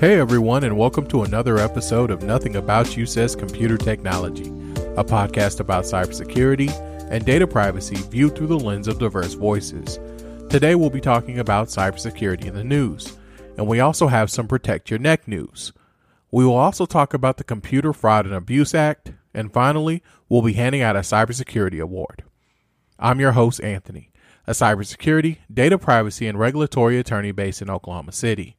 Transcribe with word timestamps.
Hey 0.00 0.20
everyone, 0.20 0.62
and 0.62 0.78
welcome 0.78 1.08
to 1.08 1.24
another 1.24 1.58
episode 1.58 2.12
of 2.12 2.22
Nothing 2.22 2.54
About 2.54 2.96
You 2.96 3.04
Says 3.04 3.34
Computer 3.34 3.76
Technology, 3.76 4.44
a 4.96 5.02
podcast 5.02 5.58
about 5.58 5.82
cybersecurity 5.82 6.70
and 7.10 7.26
data 7.26 7.48
privacy 7.48 7.96
viewed 8.08 8.36
through 8.36 8.46
the 8.46 8.60
lens 8.60 8.86
of 8.86 9.00
diverse 9.00 9.34
voices. 9.34 9.98
Today 10.50 10.76
we'll 10.76 10.88
be 10.88 11.00
talking 11.00 11.40
about 11.40 11.66
cybersecurity 11.66 12.44
in 12.44 12.54
the 12.54 12.62
news, 12.62 13.18
and 13.56 13.66
we 13.66 13.80
also 13.80 14.06
have 14.06 14.30
some 14.30 14.46
Protect 14.46 14.88
Your 14.88 15.00
Neck 15.00 15.26
news. 15.26 15.72
We 16.30 16.44
will 16.44 16.54
also 16.54 16.86
talk 16.86 17.12
about 17.12 17.36
the 17.36 17.42
Computer 17.42 17.92
Fraud 17.92 18.24
and 18.24 18.36
Abuse 18.36 18.76
Act, 18.76 19.14
and 19.34 19.52
finally, 19.52 20.04
we'll 20.28 20.42
be 20.42 20.52
handing 20.52 20.80
out 20.80 20.94
a 20.94 21.00
cybersecurity 21.00 21.82
award. 21.82 22.22
I'm 23.00 23.18
your 23.18 23.32
host, 23.32 23.60
Anthony, 23.64 24.12
a 24.46 24.52
cybersecurity, 24.52 25.38
data 25.52 25.76
privacy, 25.76 26.28
and 26.28 26.38
regulatory 26.38 27.00
attorney 27.00 27.32
based 27.32 27.60
in 27.60 27.68
Oklahoma 27.68 28.12
City. 28.12 28.57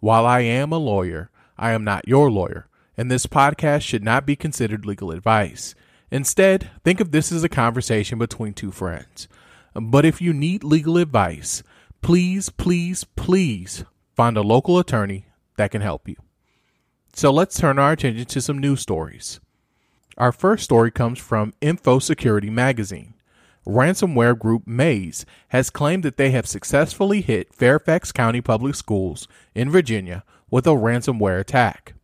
While 0.00 0.26
I 0.26 0.40
am 0.40 0.72
a 0.72 0.78
lawyer, 0.78 1.30
I 1.58 1.72
am 1.72 1.82
not 1.84 2.06
your 2.06 2.30
lawyer, 2.30 2.68
and 2.96 3.10
this 3.10 3.26
podcast 3.26 3.82
should 3.82 4.04
not 4.04 4.26
be 4.26 4.36
considered 4.36 4.84
legal 4.84 5.10
advice. 5.10 5.74
Instead, 6.10 6.70
think 6.84 7.00
of 7.00 7.10
this 7.10 7.32
as 7.32 7.42
a 7.42 7.48
conversation 7.48 8.18
between 8.18 8.52
two 8.54 8.70
friends. 8.70 9.26
But 9.74 10.04
if 10.04 10.20
you 10.20 10.32
need 10.32 10.62
legal 10.64 10.98
advice, 10.98 11.62
please, 12.02 12.50
please, 12.50 13.04
please 13.04 13.84
find 14.14 14.36
a 14.36 14.42
local 14.42 14.78
attorney 14.78 15.26
that 15.56 15.70
can 15.70 15.82
help 15.82 16.08
you. 16.08 16.16
So 17.14 17.32
let's 17.32 17.58
turn 17.58 17.78
our 17.78 17.92
attention 17.92 18.26
to 18.26 18.40
some 18.40 18.58
news 18.58 18.80
stories. 18.80 19.40
Our 20.18 20.32
first 20.32 20.64
story 20.64 20.90
comes 20.90 21.18
from 21.18 21.54
Info 21.60 21.98
Security 21.98 22.50
Magazine. 22.50 23.14
Ransomware 23.66 24.38
group 24.38 24.66
Maze 24.66 25.26
has 25.48 25.70
claimed 25.70 26.04
that 26.04 26.16
they 26.16 26.30
have 26.30 26.46
successfully 26.46 27.20
hit 27.20 27.52
Fairfax 27.52 28.12
County 28.12 28.40
Public 28.40 28.76
Schools 28.76 29.26
in 29.54 29.70
Virginia 29.70 30.22
with 30.50 30.66
a 30.66 30.70
ransomware 30.70 31.40
attack. 31.40 31.94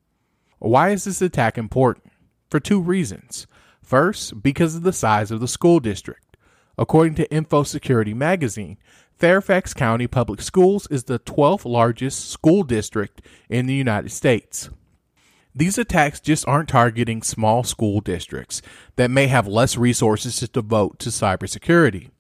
Why 0.59 0.91
is 0.91 1.05
this 1.05 1.23
attack 1.23 1.57
important? 1.57 2.13
For 2.51 2.59
two 2.59 2.81
reasons. 2.81 3.47
First, 3.81 4.43
because 4.43 4.75
of 4.75 4.83
the 4.83 4.93
size 4.93 5.31
of 5.31 5.41
the 5.41 5.49
school 5.49 5.79
district. 5.79 6.37
According 6.77 7.15
to 7.17 7.33
Info 7.33 7.63
Security 7.63 8.15
magazine, 8.15 8.79
Fairfax 9.17 9.73
County 9.73 10.09
Public 10.09 10.43
Schools 10.43 10.89
is 10.91 11.05
the 11.05 11.21
12th 11.21 11.65
largest 11.65 12.29
school 12.31 12.65
district 12.65 13.23
in 13.49 13.67
the 13.67 13.75
United 13.75 14.11
States. 14.11 14.69
These 15.55 15.77
attacks 15.77 16.19
just 16.19 16.49
aren't 16.49 16.71
targeting 16.71 17.23
small 17.23 17.63
school 17.63 18.01
districts 18.01 18.63
that 18.97 19.11
may 19.11 19.27
have 19.27 19.47
less 19.47 19.77
resources 19.77 20.37
to 20.37 20.47
devote 20.47 20.99
to 21.01 21.11
cybersecurity. 21.11 22.11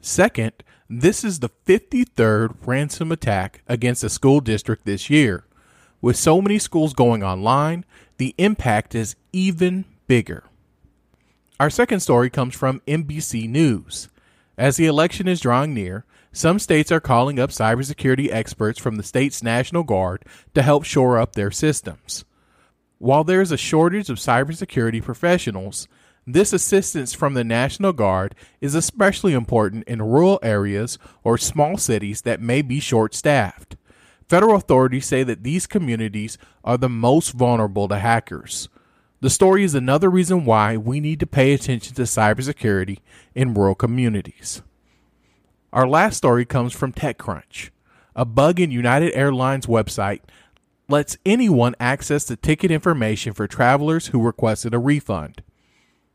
Second, 0.00 0.52
this 0.88 1.22
is 1.22 1.40
the 1.40 1.50
53rd 1.66 2.56
ransom 2.66 3.12
attack 3.12 3.62
against 3.68 4.02
a 4.02 4.08
school 4.08 4.40
district 4.40 4.86
this 4.86 5.10
year. 5.10 5.44
With 6.00 6.16
so 6.16 6.40
many 6.40 6.58
schools 6.58 6.94
going 6.94 7.22
online, 7.22 7.84
the 8.16 8.34
impact 8.38 8.94
is 8.94 9.14
even 9.32 9.84
bigger. 10.06 10.44
Our 11.60 11.68
second 11.68 12.00
story 12.00 12.30
comes 12.30 12.54
from 12.54 12.80
NBC 12.88 13.46
News. 13.46 14.08
As 14.56 14.78
the 14.78 14.86
election 14.86 15.28
is 15.28 15.40
drawing 15.40 15.74
near, 15.74 16.06
some 16.32 16.58
states 16.58 16.90
are 16.90 17.00
calling 17.00 17.38
up 17.38 17.50
cybersecurity 17.50 18.30
experts 18.32 18.78
from 18.78 18.96
the 18.96 19.02
state's 19.02 19.42
National 19.42 19.82
Guard 19.82 20.24
to 20.54 20.62
help 20.62 20.84
shore 20.84 21.18
up 21.18 21.34
their 21.34 21.50
systems. 21.50 22.24
While 23.00 23.24
there 23.24 23.40
is 23.40 23.50
a 23.50 23.56
shortage 23.56 24.10
of 24.10 24.18
cybersecurity 24.18 25.02
professionals, 25.02 25.88
this 26.26 26.52
assistance 26.52 27.14
from 27.14 27.32
the 27.32 27.42
National 27.42 27.94
Guard 27.94 28.34
is 28.60 28.74
especially 28.74 29.32
important 29.32 29.88
in 29.88 30.02
rural 30.02 30.38
areas 30.42 30.98
or 31.24 31.38
small 31.38 31.78
cities 31.78 32.20
that 32.22 32.42
may 32.42 32.60
be 32.60 32.78
short 32.78 33.14
staffed. 33.14 33.78
Federal 34.28 34.54
authorities 34.54 35.06
say 35.06 35.22
that 35.22 35.44
these 35.44 35.66
communities 35.66 36.36
are 36.62 36.76
the 36.76 36.90
most 36.90 37.30
vulnerable 37.30 37.88
to 37.88 37.96
hackers. 37.96 38.68
The 39.22 39.30
story 39.30 39.64
is 39.64 39.74
another 39.74 40.10
reason 40.10 40.44
why 40.44 40.76
we 40.76 41.00
need 41.00 41.20
to 41.20 41.26
pay 41.26 41.54
attention 41.54 41.94
to 41.94 42.02
cybersecurity 42.02 42.98
in 43.34 43.54
rural 43.54 43.74
communities. 43.74 44.60
Our 45.72 45.88
last 45.88 46.18
story 46.18 46.44
comes 46.44 46.74
from 46.74 46.92
TechCrunch. 46.92 47.70
A 48.14 48.26
bug 48.26 48.60
in 48.60 48.70
United 48.70 49.14
Airlines 49.14 49.64
website 49.64 50.20
lets 50.90 51.16
anyone 51.24 51.74
access 51.80 52.24
the 52.24 52.36
ticket 52.36 52.70
information 52.70 53.32
for 53.32 53.46
travelers 53.46 54.08
who 54.08 54.22
requested 54.22 54.74
a 54.74 54.78
refund. 54.78 55.42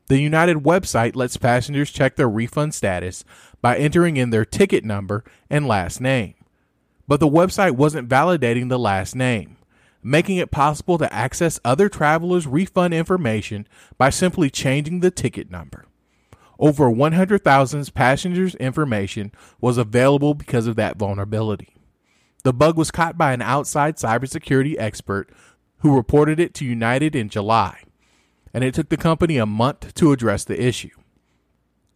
The 0.08 0.20
United 0.20 0.58
website 0.58 1.16
lets 1.16 1.36
passengers 1.36 1.90
check 1.90 2.16
their 2.16 2.28
refund 2.28 2.74
status 2.74 3.24
by 3.60 3.76
entering 3.76 4.16
in 4.16 4.30
their 4.30 4.44
ticket 4.44 4.84
number 4.84 5.24
and 5.50 5.66
last 5.66 6.00
name. 6.00 6.34
But 7.08 7.20
the 7.20 7.28
website 7.28 7.72
wasn't 7.72 8.08
validating 8.08 8.68
the 8.68 8.78
last 8.78 9.16
name 9.16 9.56
making 10.06 10.36
it 10.36 10.52
possible 10.52 10.98
to 10.98 11.12
access 11.12 11.58
other 11.64 11.88
travelers' 11.88 12.46
refund 12.46 12.94
information 12.94 13.66
by 13.98 14.08
simply 14.08 14.48
changing 14.48 15.00
the 15.00 15.10
ticket 15.10 15.50
number. 15.50 15.84
Over 16.60 16.88
100,000 16.88 17.92
passengers' 17.92 18.54
information 18.54 19.32
was 19.60 19.78
available 19.78 20.34
because 20.34 20.68
of 20.68 20.76
that 20.76 20.96
vulnerability. 20.96 21.75
The 22.46 22.52
bug 22.52 22.78
was 22.78 22.92
caught 22.92 23.18
by 23.18 23.32
an 23.32 23.42
outside 23.42 23.96
cybersecurity 23.96 24.76
expert 24.78 25.28
who 25.78 25.96
reported 25.96 26.38
it 26.38 26.54
to 26.54 26.64
United 26.64 27.16
in 27.16 27.28
July, 27.28 27.82
and 28.54 28.62
it 28.62 28.72
took 28.72 28.88
the 28.88 28.96
company 28.96 29.36
a 29.36 29.44
month 29.44 29.92
to 29.94 30.12
address 30.12 30.44
the 30.44 30.64
issue. 30.64 30.94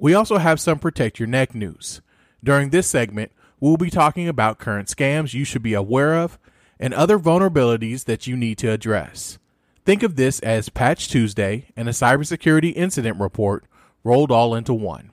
We 0.01 0.13
also 0.13 0.39
have 0.39 0.59
some 0.59 0.81
Protect 0.81 1.21
Your 1.21 1.29
Neck 1.29 1.55
news. 1.55 2.03
During 2.43 2.71
this 2.71 2.89
segment, 2.89 3.31
we'll 3.61 3.77
be 3.77 3.91
talking 3.91 4.27
about 4.27 4.59
current 4.59 4.89
scams 4.89 5.35
you 5.35 5.45
should 5.45 5.63
be 5.63 5.75
aware 5.75 6.15
of 6.15 6.37
and 6.81 6.93
other 6.93 7.21
vulnerabilities 7.21 8.07
that 8.07 8.27
you 8.27 8.37
need 8.37 8.59
to 8.59 8.73
address. 8.73 9.39
Think 9.85 10.03
of 10.03 10.17
this 10.17 10.41
as 10.41 10.69
Patch 10.69 11.07
Tuesday 11.07 11.69
and 11.77 11.89
a 11.89 11.93
cybersecurity 11.93 12.73
incident 12.75 13.21
report 13.21 13.67
rolled 14.03 14.33
all 14.33 14.57
into 14.57 14.75
one. 14.75 15.13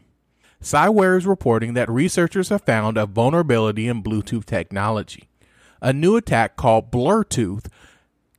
Cyware 0.64 1.16
is 1.16 1.28
reporting 1.28 1.76
that 1.76 1.92
researchers 1.92 2.50
have 2.50 2.64
found 2.64 2.98
a 2.98 3.06
vulnerability 3.06 3.88
in 3.88 4.02
Bluetooth 4.02 4.46
technology. 4.46 5.27
A 5.82 5.94
new 5.94 6.16
attack 6.16 6.56
called 6.56 6.92
Blurtooth 6.92 7.68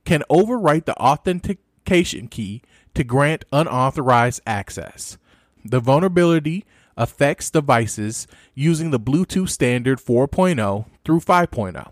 can 0.05 0.23
overwrite 0.29 0.85
the 0.85 0.97
authentication 0.97 2.27
key 2.27 2.61
to 2.93 3.03
grant 3.03 3.45
unauthorized 3.51 4.41
access. 4.45 5.17
The 5.63 5.79
vulnerability 5.79 6.65
affects 6.97 7.49
devices 7.49 8.27
using 8.53 8.91
the 8.91 8.99
Bluetooth 8.99 9.49
standard 9.49 9.99
4.0 9.99 10.85
through 11.05 11.19
5.0. 11.21 11.91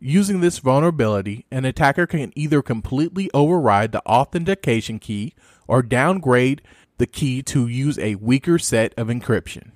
Using 0.00 0.40
this 0.40 0.58
vulnerability, 0.58 1.44
an 1.50 1.64
attacker 1.64 2.06
can 2.06 2.32
either 2.34 2.62
completely 2.62 3.30
override 3.34 3.92
the 3.92 4.04
authentication 4.06 4.98
key 4.98 5.34
or 5.68 5.82
downgrade 5.82 6.62
the 6.98 7.06
key 7.06 7.42
to 7.42 7.68
use 7.68 7.98
a 7.98 8.14
weaker 8.16 8.58
set 8.58 8.94
of 8.98 9.08
encryption. 9.08 9.70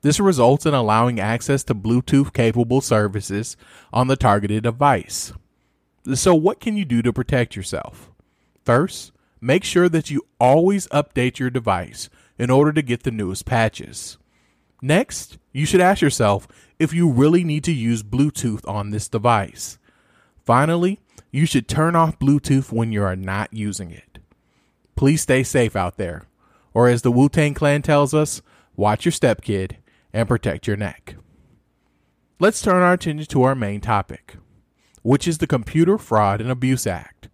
This 0.00 0.20
results 0.20 0.64
in 0.64 0.74
allowing 0.74 1.18
access 1.18 1.64
to 1.64 1.74
Bluetooth 1.74 2.32
capable 2.32 2.80
services 2.80 3.56
on 3.92 4.06
the 4.06 4.16
targeted 4.16 4.62
device. 4.62 5.32
So, 6.14 6.34
what 6.34 6.60
can 6.60 6.76
you 6.76 6.84
do 6.84 7.02
to 7.02 7.12
protect 7.12 7.56
yourself? 7.56 8.10
First, 8.64 9.12
make 9.40 9.64
sure 9.64 9.88
that 9.88 10.10
you 10.10 10.26
always 10.38 10.86
update 10.88 11.38
your 11.38 11.50
device 11.50 12.08
in 12.38 12.50
order 12.50 12.72
to 12.72 12.82
get 12.82 13.02
the 13.02 13.10
newest 13.10 13.44
patches. 13.44 14.18
Next, 14.80 15.38
you 15.52 15.66
should 15.66 15.80
ask 15.80 16.00
yourself 16.00 16.46
if 16.78 16.94
you 16.94 17.10
really 17.10 17.42
need 17.42 17.64
to 17.64 17.72
use 17.72 18.04
Bluetooth 18.04 18.66
on 18.68 18.90
this 18.90 19.08
device. 19.08 19.78
Finally, 20.44 21.00
you 21.32 21.44
should 21.44 21.68
turn 21.68 21.96
off 21.96 22.18
Bluetooth 22.18 22.70
when 22.70 22.92
you 22.92 23.02
are 23.02 23.16
not 23.16 23.52
using 23.52 23.90
it. 23.90 24.18
Please 24.94 25.22
stay 25.22 25.42
safe 25.42 25.74
out 25.74 25.96
there, 25.96 26.26
or 26.72 26.88
as 26.88 27.02
the 27.02 27.10
Wu 27.10 27.28
Tang 27.28 27.54
Clan 27.54 27.82
tells 27.82 28.14
us, 28.14 28.40
watch 28.76 29.04
your 29.04 29.12
step, 29.12 29.42
kid, 29.42 29.76
and 30.18 30.26
protect 30.26 30.66
your 30.66 30.76
neck. 30.76 31.14
Let's 32.40 32.60
turn 32.60 32.82
our 32.82 32.94
attention 32.94 33.24
to 33.26 33.42
our 33.44 33.54
main 33.54 33.80
topic, 33.80 34.36
which 35.02 35.28
is 35.28 35.38
the 35.38 35.46
Computer 35.46 35.96
Fraud 35.96 36.40
and 36.40 36.50
Abuse 36.50 36.88
Act. 36.88 37.28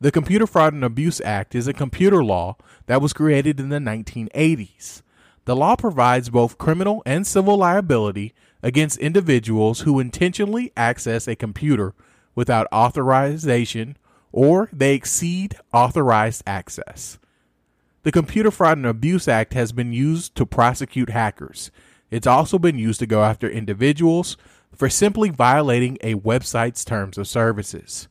The 0.00 0.10
Computer 0.10 0.46
Fraud 0.46 0.72
and 0.72 0.82
Abuse 0.82 1.20
Act 1.20 1.54
is 1.54 1.68
a 1.68 1.74
computer 1.74 2.24
law 2.24 2.56
that 2.86 3.02
was 3.02 3.12
created 3.12 3.60
in 3.60 3.68
the 3.68 3.76
1980s. 3.76 5.02
The 5.44 5.54
law 5.54 5.76
provides 5.76 6.30
both 6.30 6.56
criminal 6.56 7.02
and 7.04 7.26
civil 7.26 7.58
liability 7.58 8.32
against 8.62 8.96
individuals 8.96 9.80
who 9.80 10.00
intentionally 10.00 10.72
access 10.74 11.28
a 11.28 11.36
computer 11.36 11.92
without 12.34 12.66
authorization 12.72 13.98
or 14.32 14.70
they 14.72 14.94
exceed 14.94 15.56
authorized 15.70 16.42
access. 16.46 17.18
The 18.04 18.12
Computer 18.12 18.50
Fraud 18.50 18.78
and 18.78 18.86
Abuse 18.86 19.28
Act 19.28 19.52
has 19.52 19.72
been 19.72 19.92
used 19.92 20.34
to 20.36 20.46
prosecute 20.46 21.10
hackers. 21.10 21.70
It's 22.10 22.26
also 22.26 22.58
been 22.58 22.78
used 22.78 23.00
to 23.00 23.06
go 23.06 23.24
after 23.24 23.48
individuals 23.48 24.36
for 24.74 24.88
simply 24.88 25.30
violating 25.30 25.98
a 26.00 26.14
website's 26.14 26.84
terms 26.84 27.18
of 27.18 27.26
services. 27.26 28.08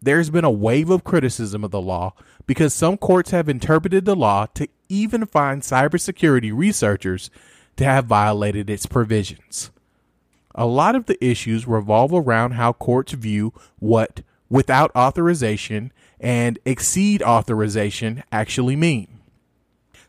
There's 0.00 0.30
been 0.30 0.44
a 0.44 0.50
wave 0.50 0.90
of 0.90 1.04
criticism 1.04 1.64
of 1.64 1.70
the 1.70 1.80
law 1.80 2.14
because 2.46 2.74
some 2.74 2.96
courts 2.96 3.30
have 3.30 3.48
interpreted 3.48 4.04
the 4.04 4.14
law 4.14 4.46
to 4.54 4.68
even 4.88 5.26
find 5.26 5.62
cybersecurity 5.62 6.56
researchers 6.56 7.30
to 7.76 7.84
have 7.84 8.06
violated 8.06 8.70
its 8.70 8.86
provisions. 8.86 9.70
A 10.54 10.66
lot 10.66 10.94
of 10.94 11.06
the 11.06 11.22
issues 11.24 11.66
revolve 11.66 12.12
around 12.12 12.52
how 12.52 12.72
courts 12.72 13.12
view 13.12 13.52
what 13.78 14.22
without 14.48 14.94
authorization 14.94 15.92
and 16.20 16.58
exceed 16.64 17.22
authorization 17.22 18.22
actually 18.32 18.76
mean. 18.76 19.18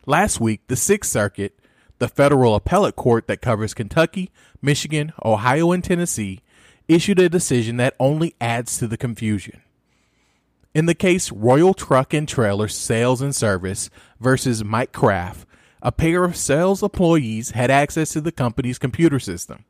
Last 0.06 0.40
week, 0.40 0.62
the 0.68 0.76
Sixth 0.76 1.10
Circuit, 1.10 1.58
the 1.98 2.08
federal 2.08 2.54
appellate 2.54 2.96
court 2.96 3.26
that 3.26 3.42
covers 3.42 3.74
Kentucky, 3.74 4.30
Michigan, 4.62 5.12
Ohio, 5.24 5.72
and 5.72 5.82
Tennessee, 5.82 6.40
issued 6.86 7.18
a 7.18 7.28
decision 7.28 7.76
that 7.76 7.96
only 8.00 8.34
adds 8.40 8.78
to 8.78 8.86
the 8.86 8.96
confusion. 8.96 9.62
In 10.74 10.86
the 10.86 10.94
case 10.94 11.32
Royal 11.32 11.74
Truck 11.74 12.14
and 12.14 12.28
Trailer 12.28 12.68
Sales 12.68 13.20
and 13.20 13.34
Service 13.34 13.90
versus 14.20 14.64
Mike 14.64 14.92
Kraft, 14.92 15.46
a 15.82 15.92
pair 15.92 16.24
of 16.24 16.36
sales 16.36 16.82
employees 16.82 17.52
had 17.52 17.70
access 17.70 18.12
to 18.12 18.20
the 18.20 18.32
company's 18.32 18.78
computer 18.78 19.18
system. 19.18 19.64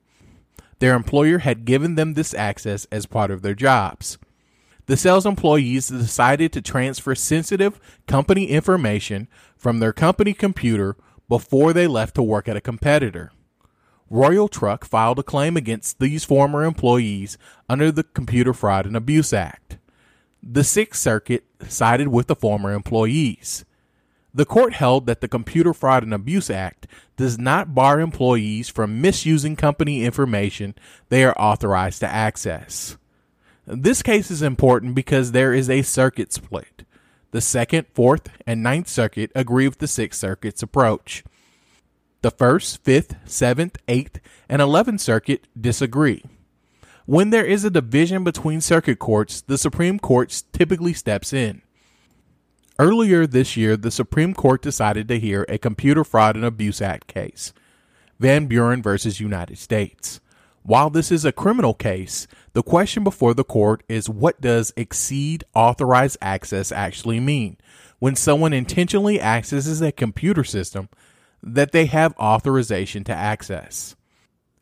Their 0.79 0.95
employer 0.95 1.39
had 1.39 1.65
given 1.65 1.97
them 1.97 2.15
this 2.15 2.35
access 2.35 2.87
as 2.93 3.07
part 3.07 3.31
of 3.31 3.43
their 3.43 3.55
jobs. 3.55 4.19
The 4.87 4.97
sales 4.97 5.27
employees 5.27 5.89
decided 5.89 6.53
to 6.53 6.63
transfer 6.63 7.15
sensitive 7.15 7.79
company 8.07 8.47
information 8.47 9.29
from 9.57 9.81
their 9.81 9.93
company 9.93 10.33
computer 10.33 10.97
before 11.29 11.73
they 11.73 11.87
left 11.87 12.15
to 12.15 12.23
work 12.23 12.49
at 12.49 12.57
a 12.57 12.61
competitor. 12.61 13.31
Royal 14.11 14.49
Truck 14.49 14.85
filed 14.85 15.19
a 15.19 15.23
claim 15.23 15.57
against 15.57 15.99
these 15.99 16.25
former 16.25 16.65
employees 16.65 17.37
under 17.69 17.93
the 17.93 18.05
Computer 18.05 18.55
Fraud 18.55 18.87
and 18.87 18.97
Abuse 18.97 19.33
Act. 19.33 19.77
The 20.43 20.65
Sixth 20.65 21.01
Circuit 21.01 21.45
sided 21.69 22.09
with 22.09 22.27
the 22.27 22.37
former 22.37 22.73
employees. 22.73 23.67
The 24.33 24.47
court 24.47 24.75
held 24.75 25.07
that 25.07 25.21
the 25.21 25.29
Computer 25.29 25.75
Fraud 25.75 26.05
and 26.05 26.15
Abuse 26.15 26.49
Act 26.49 26.87
does 27.17 27.39
not 27.39 27.75
bar 27.75 28.01
employees 28.01 28.69
from 28.69 29.01
misusing 29.01 29.57
company 29.57 30.05
information 30.05 30.75
they 31.09 31.25
are 31.25 31.39
authorized 31.39 32.01
to 32.01 32.09
access. 32.09 32.97
This 33.67 34.03
case 34.03 34.31
is 34.31 34.41
important 34.41 34.95
because 34.95 35.33
there 35.33 35.53
is 35.53 35.69
a 35.69 35.83
circuit 35.83 36.33
split. 36.33 36.78
The 37.31 37.41
Second, 37.43 37.87
Fourth, 37.93 38.31
and 38.47 38.63
Ninth 38.63 38.89
Circuit 38.89 39.31
agree 39.35 39.69
with 39.69 39.79
the 39.79 39.87
Sixth 39.87 40.19
Circuit's 40.19 40.63
approach. 40.63 41.23
The 42.23 42.31
First, 42.31 42.83
Fifth, 42.83 43.17
Seventh, 43.27 43.77
Eighth, 43.87 44.19
and 44.49 44.63
Eleventh 44.63 45.01
Circuit 45.01 45.47
disagree. 45.61 46.25
When 47.05 47.31
there 47.31 47.45
is 47.45 47.65
a 47.65 47.71
division 47.71 48.25
between 48.25 48.61
circuit 48.61 48.99
courts, 48.99 49.41
the 49.43 49.59
Supreme 49.59 49.99
Court 49.99 50.43
typically 50.53 50.95
steps 50.95 51.33
in. 51.33 51.63
Earlier 52.79 53.27
this 53.27 53.57
year, 53.57 53.77
the 53.77 53.91
Supreme 53.91 54.35
Court 54.35 54.63
decided 54.63 55.09
to 55.09 55.19
hear 55.19 55.45
a 55.49 55.59
Computer 55.59 56.05
Fraud 56.05 56.37
and 56.37 56.45
Abuse 56.45 56.81
Act 56.81 57.09
case, 57.09 57.53
Van 58.19 58.47
Buren 58.47 58.83
versus 58.83 59.21
United 59.21 59.59
States. 59.59 60.21
While 60.63 60.91
this 60.91 61.11
is 61.11 61.25
a 61.25 61.33
criminal 61.33 61.75
case, 61.75 62.27
the 62.53 62.63
question 62.63 63.05
before 63.05 63.35
the 63.35 63.45
court 63.45 63.83
is 63.89 64.09
what 64.09 64.41
does 64.41 64.73
exceed 64.77 65.45
authorized 65.55 66.19
access 66.21 66.73
actually 66.73 67.21
mean 67.21 67.57
when 67.99 68.17
someone 68.17 68.53
intentionally 68.53 69.21
accesses 69.21 69.81
a 69.81 69.93
computer 69.93 70.45
system 70.45 70.89
that 71.43 71.73
they 71.73 71.87
have 71.87 72.19
authorization 72.19 73.05
to 73.05 73.13
access? 73.13 73.97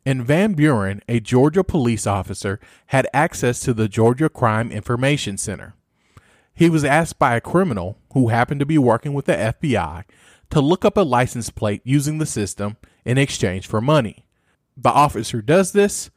In 0.05 0.23
Van 0.23 0.53
Buren, 0.53 1.03
a 1.09 1.19
Georgia 1.19 1.65
police 1.65 2.07
officer 2.07 2.61
had 2.87 3.09
access 3.13 3.59
to 3.61 3.75
the 3.75 3.89
Georgia 3.89 4.29
Crime 4.29 4.71
Information 4.71 5.37
Center. 5.37 5.75
He 6.55 6.71
was 6.71 6.85
asked 6.85 7.19
by 7.19 7.35
a 7.35 7.41
criminal 7.41 7.99
who 8.13 8.29
happened 8.29 8.61
to 8.61 8.67
be 8.67 8.79
working 8.79 9.15
with 9.15 9.25
the 9.25 9.33
FBI 9.33 10.05
to 10.51 10.61
look 10.61 10.85
up 10.85 10.97
a 10.97 11.01
license 11.01 11.51
plate 11.51 11.83
using 11.85 12.19
the 12.19 12.27
system 12.27 12.77
in 13.05 13.19
exchange 13.19 13.67
for 13.67 13.81
money. 13.81 14.26
The 14.77 14.91
officer 14.91 15.41
does 15.41 15.73
this, 15.73 16.11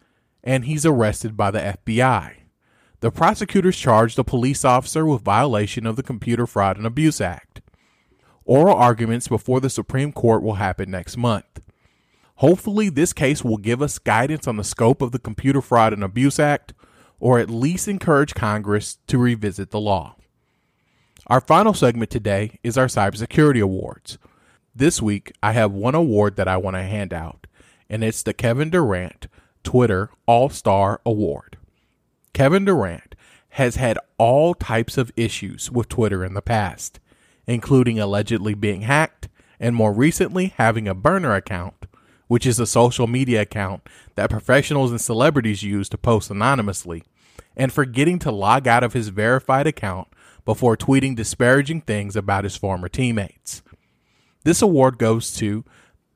and 0.44 0.66
he's 0.66 0.86
arrested 0.86 1.38
by 1.38 1.52
the 1.52 1.60
FBI. 1.60 2.34
The 3.02 3.12
prosecutors 3.12 3.78
charged 3.78 4.18
the 4.18 4.24
police 4.24 4.66
officer 4.66 5.06
with 5.06 5.22
violation 5.22 5.86
of 5.86 5.96
the 5.96 6.04
Computer 6.04 6.46
Fraud 6.46 6.78
and 6.78 6.86
Abuse 6.86 7.22
Act. 7.22 7.62
Oral 8.44 8.76
arguments 8.76 9.28
before 9.28 9.62
the 9.62 9.70
Supreme 9.70 10.12
Court 10.12 10.44
will 10.44 10.56
happen 10.56 10.92
next 10.92 11.16
month. 11.16 11.62
Hopefully, 12.36 12.90
this 12.90 13.14
case 13.14 13.44
will 13.44 13.58
give 13.58 13.82
us 13.82 14.00
guidance 14.00 14.48
on 14.48 14.58
the 14.58 14.64
scope 14.64 15.02
of 15.02 15.12
the 15.12 15.20
Computer 15.20 15.62
Fraud 15.62 15.94
and 15.94 16.04
Abuse 16.04 16.40
Act, 16.40 16.74
or 17.20 17.40
at 17.40 17.50
least 17.50 17.88
encourage 17.88 18.34
Congress 18.34 18.98
to 19.08 19.18
revisit 19.18 19.72
the 19.72 19.80
law. 19.80 20.16
Our 21.28 21.42
final 21.42 21.74
segment 21.74 22.10
today 22.10 22.60
is 22.64 22.78
our 22.78 22.88
Cybersecurity 22.88 23.62
Awards. 23.62 24.18
This 24.74 25.02
week, 25.02 25.32
I 25.44 25.52
have 25.52 25.72
one 25.72 25.96
award 25.96 26.38
that 26.38 26.48
I 26.48 26.58
want 26.58 26.76
to 26.76 26.84
hand 26.84 27.14
out, 27.14 27.46
and 27.90 28.04
it's 28.04 28.24
the 28.24 28.34
Kevin 28.34 28.70
Durant 28.70 29.28
Twitter 29.64 30.10
All 30.26 30.50
Star 30.50 31.02
Award. 31.06 31.58
Kevin 32.34 32.66
Durant 32.66 33.16
has 33.50 33.76
had 33.76 33.98
all 34.18 34.54
types 34.54 34.98
of 34.98 35.12
issues 35.16 35.72
with 35.72 35.90
Twitter 35.90 36.24
in 36.24 36.34
the 36.34 36.42
past, 36.42 37.00
including 37.48 38.00
allegedly 38.00 38.54
being 38.54 38.82
hacked 38.82 39.28
and 39.60 39.76
more 39.76 39.92
recently 39.92 40.54
having 40.58 40.88
a 40.88 40.94
burner 40.94 41.34
account, 41.34 41.86
which 42.28 42.46
is 42.46 42.60
a 42.60 42.68
social 42.68 43.08
media 43.08 43.42
account 43.42 43.82
that 44.16 44.30
professionals 44.30 44.92
and 44.92 45.02
celebrities 45.02 45.64
use 45.64 45.90
to 45.90 45.98
post 45.98 46.30
anonymously, 46.30 47.04
and 47.58 47.74
forgetting 47.74 48.20
to 48.20 48.32
log 48.32 48.68
out 48.68 48.84
of 48.84 48.94
his 48.94 49.10
verified 49.10 49.68
account 49.68 50.08
before 50.46 50.78
tweeting 50.78 51.16
disparaging 51.16 51.82
things 51.82 52.16
about 52.16 52.44
his 52.44 52.56
former 52.56 52.88
teammates. 52.88 53.62
This 54.44 54.62
award 54.62 54.98
goes 54.98 55.34
to 55.36 55.66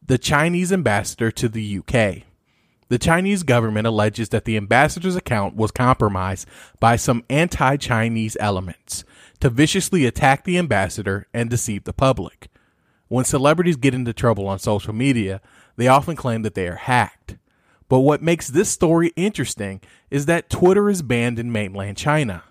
the 0.06 0.18
Chinese 0.18 0.72
ambassador 0.72 1.32
to 1.32 1.50
the 1.50 1.80
UK. 1.80 2.24
The 2.90 3.00
Chinese 3.00 3.44
government 3.44 3.88
alleges 3.88 4.30
that 4.30 4.46
the 4.46 4.58
ambassador's 4.58 5.16
account 5.16 5.56
was 5.56 5.72
compromised 5.72 6.48
by 6.80 6.96
some 6.96 7.24
anti 7.30 7.78
Chinese 7.78 8.38
elements 8.40 9.04
to 9.40 9.50
viciously 9.50 10.06
attack 10.06 10.44
the 10.44 10.58
ambassador 10.58 11.28
and 11.34 11.50
deceive 11.50 11.86
the 11.86 11.94
public. 11.94 12.50
When 13.08 13.26
celebrities 13.26 13.76
get 13.76 13.94
into 13.94 14.14
trouble 14.14 14.48
on 14.48 14.60
social 14.60 14.94
media, 14.94 15.42
they 15.76 15.88
often 15.88 16.16
claim 16.16 16.42
that 16.44 16.56
they 16.56 16.68
are 16.68 16.76
hacked. 16.76 17.38
But 17.90 18.00
what 18.00 18.22
makes 18.22 18.48
this 18.48 18.70
story 18.70 19.12
interesting 19.16 19.82
is 20.10 20.26
that 20.26 20.50
Twitter 20.50 20.90
is 20.90 21.02
banned 21.02 21.40
in 21.40 21.52
mainland 21.52 21.98
China 21.98 22.44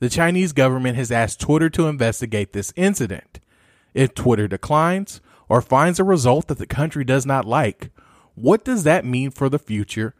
the 0.00 0.08
Chinese 0.08 0.52
government 0.52 0.96
has 0.96 1.12
asked 1.12 1.40
Twitter 1.40 1.68
to 1.70 1.86
investigate 1.86 2.52
this 2.52 2.72
incident. 2.74 3.38
If 3.92 4.14
Twitter 4.14 4.48
declines 4.48 5.20
or 5.50 5.60
finds 5.60 5.98
a 5.98 6.04
result 6.04 6.46
that 6.46 6.58
the 6.58 6.66
country 6.66 7.04
does 7.04 7.26
not 7.26 7.44
like, 7.44 7.90
what 8.36 8.64
does 8.64 8.84
that 8.84 9.04
mean 9.04 9.32
for 9.32 9.48
the 9.48 9.58
future 9.58 10.14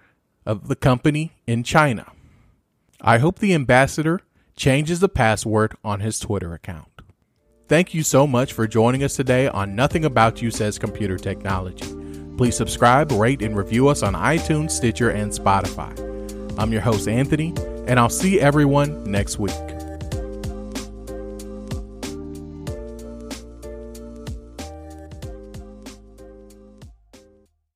of 0.44 0.66
the 0.66 0.74
company 0.74 1.32
in 1.46 1.62
China? 1.62 2.10
I 3.00 3.18
hope 3.18 3.38
the 3.38 3.54
ambassador 3.54 4.20
changes 4.56 4.98
the 4.98 5.08
password 5.08 5.76
on 5.84 6.00
his 6.00 6.18
Twitter 6.18 6.52
account. 6.52 6.88
Thank 7.68 7.94
you 7.94 8.02
so 8.02 8.26
much 8.26 8.52
for 8.52 8.66
joining 8.66 9.04
us 9.04 9.14
today 9.14 9.46
on 9.46 9.76
Nothing 9.76 10.04
About 10.04 10.42
You 10.42 10.50
Says 10.50 10.80
Computer 10.80 11.16
Technology. 11.16 11.86
Please 12.36 12.56
subscribe, 12.56 13.12
rate, 13.12 13.40
and 13.40 13.56
review 13.56 13.86
us 13.86 14.02
on 14.02 14.14
iTunes, 14.14 14.72
Stitcher, 14.72 15.10
and 15.10 15.30
Spotify. 15.30 15.96
I'm 16.58 16.72
your 16.72 16.82
host, 16.82 17.06
Anthony, 17.06 17.54
and 17.86 18.00
I'll 18.00 18.10
see 18.10 18.40
everyone 18.40 19.04
next 19.04 19.38
week. 19.38 19.79